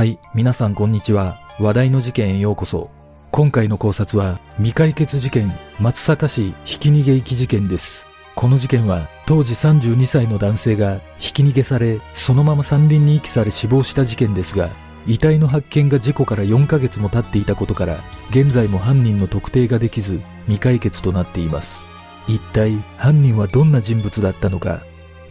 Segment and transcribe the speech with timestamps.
[0.00, 1.42] はい、皆さんこんにちは。
[1.58, 2.88] 話題の事件へようこそ。
[3.30, 8.06] 今回の考察は、未解決事件、松阪市ひき逃げ遺棄事件です。
[8.34, 14.70] この事件は、当時32歳の男性がひき逃げされ、そのまま山林に遺棄され死亡した事件ですが、
[15.06, 21.84] 遺体の発見が事故から4ヶ月も経っていたことから、現在も犯人の特定ができず、未解決となっています。
[22.26, 24.80] 一体、犯人はどんな人物だったのか。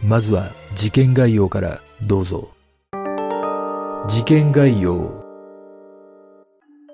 [0.04, 2.50] まずは、事件概要からどうぞ。
[4.10, 5.08] 事件概要。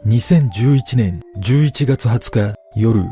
[0.05, 3.07] 2011年11月20日夜、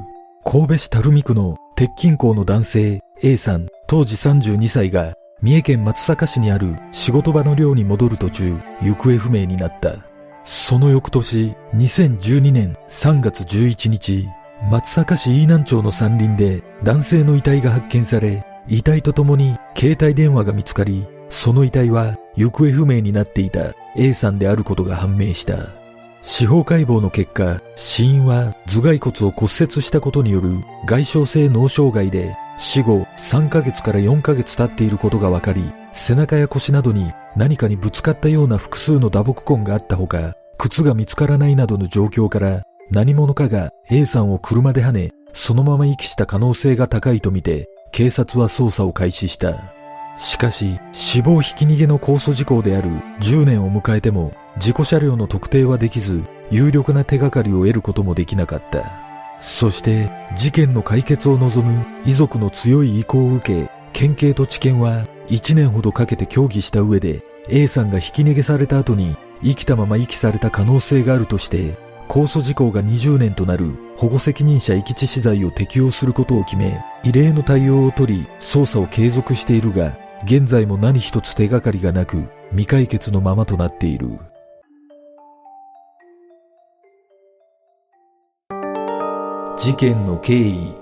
[0.44, 9.96] 神戸市垂水区の鉄筋工の男性 A さん当時32歳が三重県松阪市にある仕事場の寮に戻る途中行方不明になった。
[10.44, 14.28] その翌年2012年3月11日、
[14.70, 25.68] 松阪市飯南町の山林で男性の遺体が発見され、遺体とともに携帯電話が見つかり、その遺体は行方不明になっていた A さんであることが判明した。
[26.22, 35.62] 司法解剖の結果、死因は頭蓋骨を骨折したことによる外傷性脳障害で、死後3ヶ月から4ヶ月経っていることが分かり、
[35.92, 49.73] 背中や腰などに何かにぶつかったような複数の打撲痕があったほか、靴が見つからないなどの状況から、何者かが A さんを車で跳ね、そのまま遺棄した可能性が高いとみて、警察は捜査を開始した。
[50.16, 58.84] しかし、死亡ひき逃げの控訴事項である10年を迎えても、事故車両の特定はできず、有力な手がかりを得ることもできなかった。
[59.40, 71.76] そして、事件の解決を望む遺族の強い意向を受け、県警と地検は1年ほどかけて協議した上で、A さんがひき逃げされた後に生きたまま遺棄された可能性があるとして、
[72.08, 84.18] 控訴事項が20年となる保護責任者遺棄致死罪を適用することを決め、異例の対応を取り、捜査を継続しているが、現在も何一つ手がかりがなく、未解決のままとなっている。
[89.58, 90.74] 事件の経緯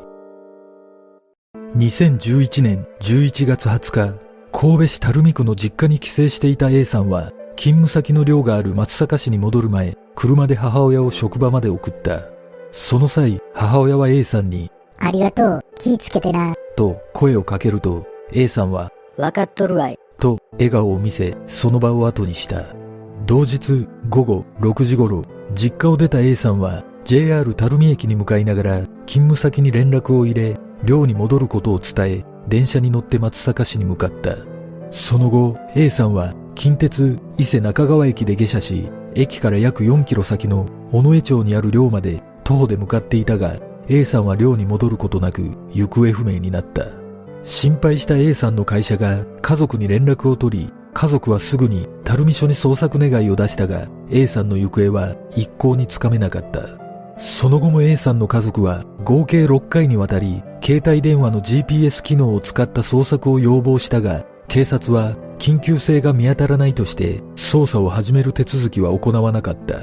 [1.77, 4.19] 2011年11月20日、
[4.53, 12.23] 神戸市垂水区の実家に帰省していた A さんは、勤務先の寮がある松阪市に戻る前、車で母親を職場まで送った。
[12.71, 16.55] その際、母親は A さんに、ありがとう、気ぃつけてな。
[16.77, 19.99] と声をかけると、A さんは、わかっとるわい。
[20.19, 22.65] と笑顔を見せ、その場を後にした。
[23.27, 25.25] 同日午後6時頃、
[25.55, 34.37] 実家を出た A さんは JR 垂水駅に向かいながら勤務先に連絡を入れ、寮に戻ることを伝え、電車に乗って松阪市に向かった。
[34.91, 43.57] その後、A さんは近鉄伊勢中川駅で下車し、駅から約4キロ先の尾上町にある寮まで徒歩で向かっていたが、
[43.89, 47.02] A さんは寮に戻ることなく行方不明になった。
[47.45, 56.83] 心配した A さんの会社が家族に連絡を取り、家族はすぐに垂水署に捜索願いを出したが、A さんの行方は一向につかめなかった。
[57.19, 69.81] その後も A さんの家族は合計6回にわたり、携帯電話の GPS 機能を使った捜索を要望したが、警察は緊急性が見当たらないとして、捜査を始める手続きは行わなかった。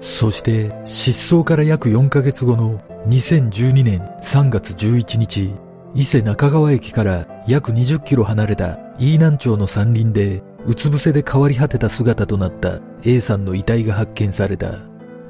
[0.00, 2.78] そして、失踪から約4ヶ月後の
[3.08, 5.50] 2012年3月11日、
[5.96, 14.80] 伊勢中川駅から約20キロ離れた飯南町の山林で、うつ伏せで変わり果てた姿となった A さんの遺体が発見された。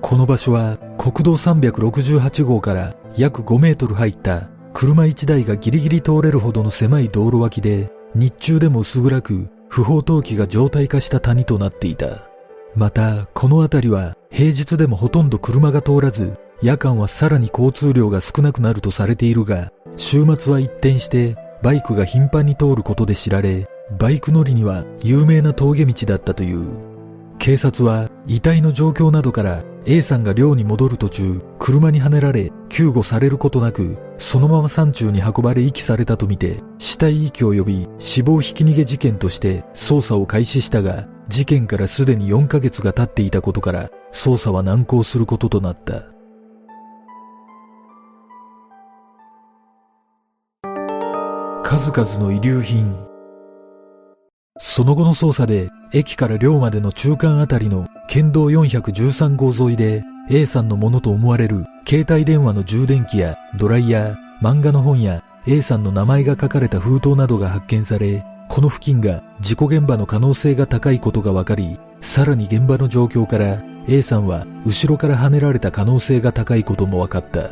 [0.01, 12.23] この場所は国道368号から約5メートル入った車1台がギリギリ通れるほどの狭い道路脇で、日中でも薄暗く不法投棄が常態化した谷となっていた。
[12.75, 23.69] また、この辺りは平日でもほとんど車が通らず、夜間はさらに交通量が少なくなるとされているが、週末は一転してバイクが頻繁に通ることで知られ、
[23.99, 26.81] バイク乗りには有名な峠道だったという。
[27.39, 46.14] 警察は遺体の状況などから A さんが寮に戻る途中、車にはねられ救護されることなく、そのまま山中に運ばれ遺棄されたとみて、死体遺棄及び死亡ひき逃げ事件として捜査を開始したが、事件からすでに4ヶ月が経っていたことから、捜査は難航することとなった。
[51.67, 52.95] 数々の遺留品。
[54.61, 77.49] その後の捜査で、駅から寮までの中間あたりの県道413号沿いで、A さんのものと思われる携帯電話の充電器やドライヤー、漫画の本や A さんの名前が書かれた封筒などが発見され、この付近が事故現場の可能性が高いことが分かり、さらに現場の状況から A さんは後ろから跳ねられた可能性が高いことも分かった。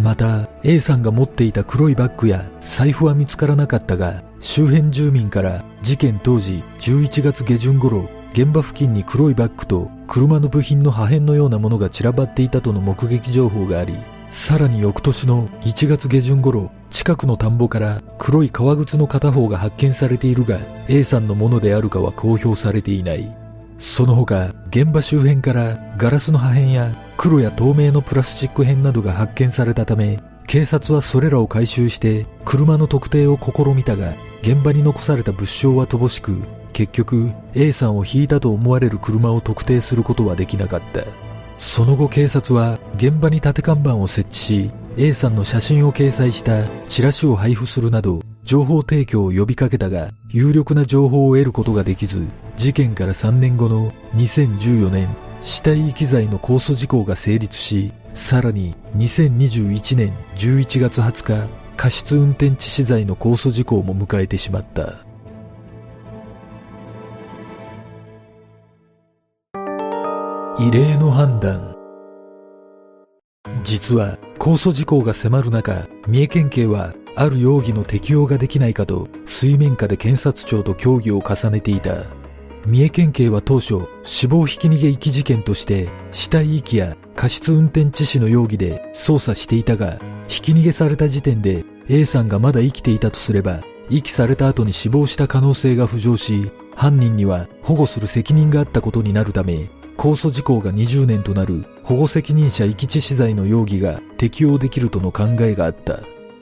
[0.00, 13.94] また、A さんが持っていた黒いバッグや財布は見つからなかったが、周辺住民から事件当時11月下旬頃、現場付近に黒いバッグと車の部品の破片のようなものが散らばっていたとの目撃情報があり、
[14.30, 20.58] さらに翌年の1月下旬頃、近くの田んぼから黒い革靴の片方が発見されているが、
[20.88, 23.34] A さんのものであるかは公表されていない。
[23.78, 30.18] その他、現場周辺からガラスの破片や黒や透明のプラスチック片などが発見されたため、
[30.48, 36.42] 警察はそれらを回収して車の特定を試みたが、現場に残された物証は乏しく、
[36.72, 41.04] 結局 A さんを引いたと思われる車を特定することはできなかった。
[41.58, 65.04] その後警察は現場に立て看板を設置し、A さんの写真を掲載したチラシを配布するなど、情報提供を呼びかけたが、有力な情報を得ることができず、事件から3年後の2014年、死体遺棄罪の控訴事項が成立し、さらに2021年11月20日、過失運転致死罪の控訴事項も迎えてしまった。
[70.60, 71.76] 異例の判断。
[73.62, 82.17] 実は、控訴事項が迫る中、三重県警は、ある容疑の適用ができないかと、水面下で検察庁と協議を重ねていた。
[82.68, 89.98] 三重県警は当初、死亡ひき逃げ遺棄事件として、死体遺棄や過失運転致死の容疑で捜査していたが、
[90.28, 106.00] ひき逃げされた時点で A さんがまだ生きていたとすれば、遺棄された後に死亡した可能性が浮上し、犯人には保護する責任があったことになるため、控訴事項が20年となる保護責任者遺棄致死罪の容疑が適用できるとの考えがあった。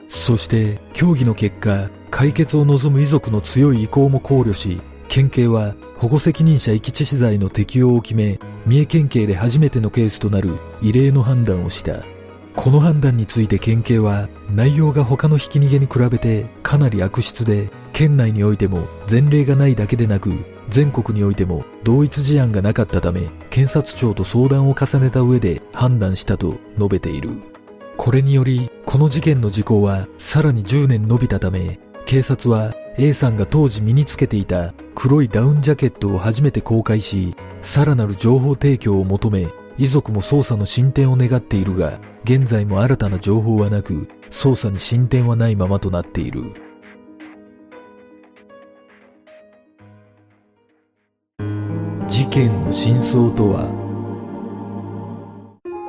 [0.08, 4.80] そして、協議の結果、解決を望む遺族の強い意向も考慮し、
[5.16, 12.04] 県警は保護責任者遺棄致死罪の適用を決め、三重県警で初めてのケースとなる異例の判断をした。
[12.54, 27.30] この判断について県警は内容が他のひき逃げに比べてかなり悪質で県内においても前例がないだけでなく全国においても同一事案がなかったため検察庁と相談を重ねた上で判断したと述べている。
[27.96, 46.42] これによりこの事件の時効はさらに10年伸びたため警察は A さんが当時身につけていた黒いダウンジャケットを初めて公開しさらなる情報提供を求め遺族も捜査の進展を願っているが現在も新たな情報はなく、捜査に進展はないままとなっている。
[52.08, 53.70] 事件の真相とは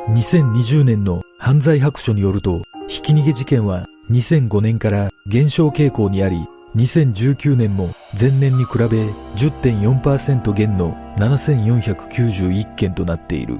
[0.09, 6.37] 2020年の犯罪白書によると、ひき逃げ事件は2005年から減少傾向にあり、
[6.77, 7.89] 2019年も
[8.19, 13.59] 前年に比べ10.4%減の7491件となっている。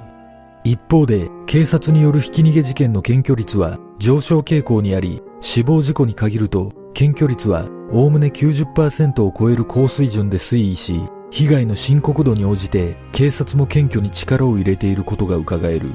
[0.63, 15.89] 一方で、警察によるひき逃げ事件の検挙率は上昇傾向にあり、死亡事故に限ると、検挙率はおおむね90%を超える高水準で推移し、被害の深刻度に応じて警察も検挙に力を入れていることが伺える。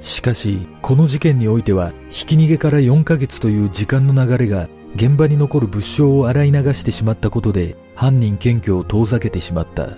[0.00, 9.88] しかし、この事件においては、ひき逃げから4ヶ月という時間の流れが現場に残る物証を洗い流してしまったことで、犯人検挙を遠ざけてしまった。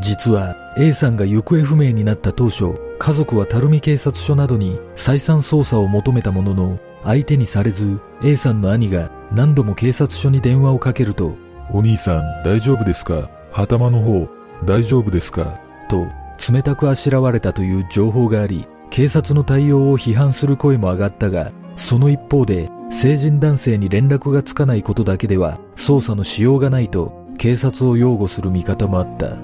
[0.00, 11.36] 実は A さんが行方不明になった当初、家族は垂水警察署などに再三捜査を求めたものの、相手にされず、A さんの兄が何度も警察署に電話をかけると、
[11.70, 13.30] お兄さん大丈夫ですか？
[13.52, 14.28] 頭の方
[14.64, 15.60] 大丈夫ですか？
[15.88, 16.06] と
[16.52, 29.36] 冷たくあしらわれたという情報があり、警察の対応を批判する声も上がったが、その一方で成人男性に連絡がつかないことだけでは捜査のしようがないと警察を擁護する見方もあった。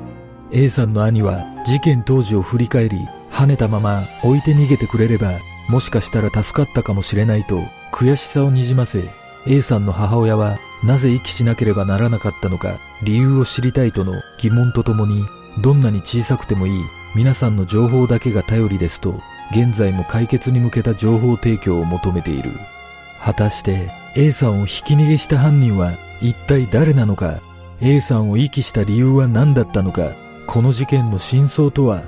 [0.53, 2.97] A さんの兄は事件当時を振り返り、
[3.31, 5.33] 跳ねたまま置いて逃げてくれれば、
[5.69, 7.61] もしかしたら助かったかもしれないと
[7.93, 9.11] 悔しさをにじませ、
[9.47, 15.25] A さんの母親はなぜ息しなければならなかったのか理由を知りたいとの疑問とともに、
[15.61, 16.85] どんなに小さくてもいい
[17.17, 22.53] 皆さんの情報だけが頼りですと、現在も解決に向けた情報提供を求めている。
[23.23, 27.41] 果たして A さんをひき逃げした犯人は一体誰なのか
[27.83, 30.13] A さんを遺棄した理由は何だったのか
[30.47, 32.03] この事件の真相とは？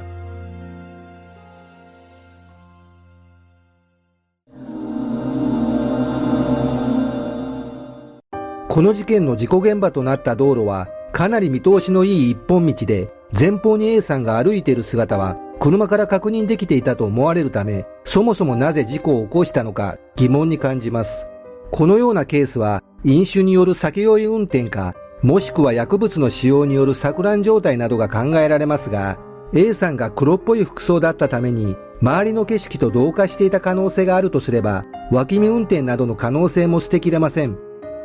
[8.68, 21.28] この事件の事故現場となった道路はかなり見通しのいい一本道で前方に A さんが歩いている姿は車から確認できていたと思われるためそもそもなぜ事故を起こしたのか疑問に感じます
[21.70, 29.18] このようなケースは飲酒による酒酔い運転かもしくは薬物の使用による錯乱状態などが考えられますが、
[29.54, 37.56] A さんが黒っぽい服装だったために、周りの景色と同化していた可能性があるとすれば、脇見運転などの可能性も捨てきれません。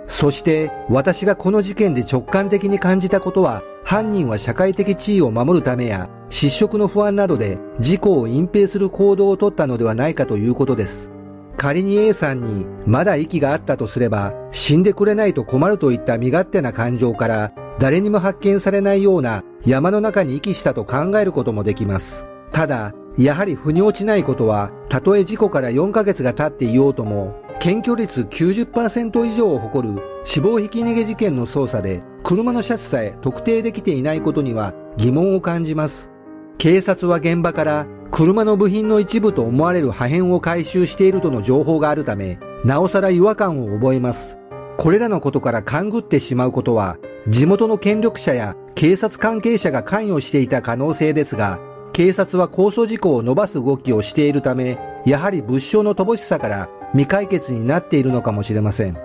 [0.06, 11.10] そして、私がこの事件で直感的に感じたことは、犯人は社会的地位を守るためや失職の不安などで事故を隠蔽する行動をとったのではないかということです。
[11.56, 22.28] 仮に A さんにまだ息があったとすれば死んでくれないと困るといった身勝手な感情から誰にも発見されないような山の中に息したと考えることもできます。
[22.52, 36.12] ただ、やはり腑に落ちないことは、たとえ事故から4ヶ月が経っていようとも、検挙率90%以上を誇る死亡ひき逃げ事件の捜査で、車の車種さえ特定できていないことには疑問を感じます。
[36.60, 44.38] 警察は現場から車の部品の一部と思われる破片を回収しているとの情報があるため、なおさら違和感を覚えます。
[44.78, 46.98] これらのことから勘ぐってしまうことは、
[47.28, 51.60] 地元の権力者や警察関係者が関与していた可能性ですが、
[51.94, 58.98] 警察は控訴事項を伸ばす動きをしているため、やはり物証の乏しさから未解決になっているのかもしれません。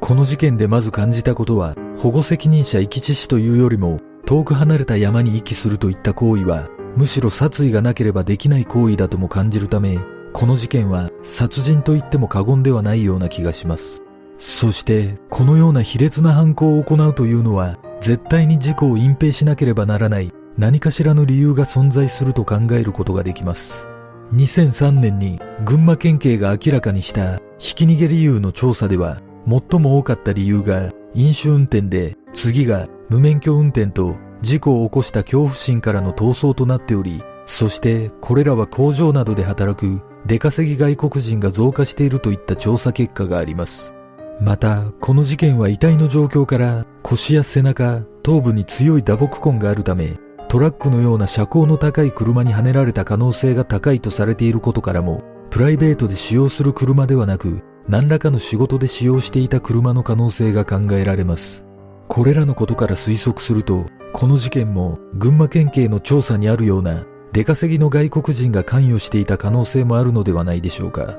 [0.00, 9.98] この事件でまず感じたことは、保護責任者遺棄致死というよりも、遠く離れた山に遺棄するといった行為は、むしろ殺意がなければできない行為だとも感じるため、
[10.32, 14.02] この事件は殺人と言っても過言ではないような気がします。
[14.38, 23.86] そして、このような卑劣な犯行を行うというのは、絶対に事故を隠蔽しなければならない何かしらの理由が存在すると考えることができます。
[24.34, 43.94] 2003年に群馬県警が明らかにしたひき逃げ理由の調査では、最も多かった理由が飲酒運転で、次が無免許運転と事故を起こした恐怖心からの逃走となっており、そしてこれらは工場などで働く出稼ぎ外国人が増加しているといった調査結果があります。
[44.42, 50.18] また、この事件は遺体の状況から腰や背中、頭部に強い打撲痕があるため、
[50.50, 61.64] トラックのような車高の高い車にはねられた可能性が高いとされていることからも、プライベートで使用する車ではなく、何らかの仕事で使用していた車の可能性が考えられます。
[62.08, 71.16] これらのことから推測すると、この事件も群馬県警の調査にあるような出稼ぎの外国人が関与していた可能性もあるのではないでしょうか。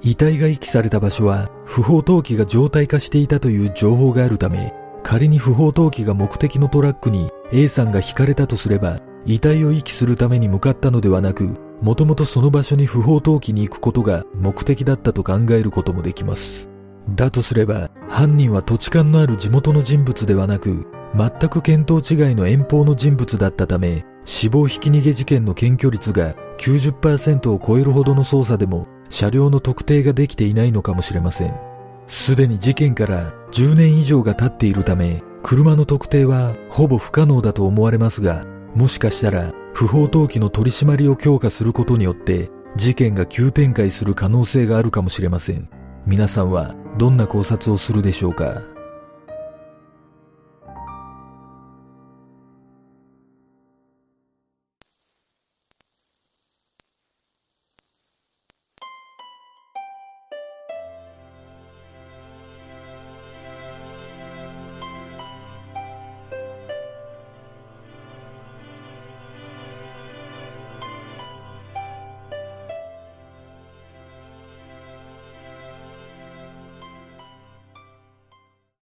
[0.00, 4.72] 遺体が遺棄された場所は不法投棄が常態化していたという情報があるため、
[5.02, 16.68] 仮に不法投棄が目的のトラックに A さんが引かれたとすれば、遺体を遺棄するために向かったのではなく、もともとその場所に不法投棄に行くことが目的だったと考えることもできます。
[17.14, 31.69] だとすれば、犯人は土地勘のある地元の人物ではなく、全く見当違いの遠方の人物だったため、死亡ひき逃げ事件の検挙率が90%を超えるほどの捜査でも車両の特定ができていないのかもしれません。
[32.10, 45.68] すでに事件から10年以上が経っているため、車の特定はほぼ不可能だと思われますが、もしかしたら不法投棄の取り締まりを強化することによって事件が急展開する可能性があるかもしれません。
[46.04, 48.62] 皆さんはどんな考察をするでしょうか？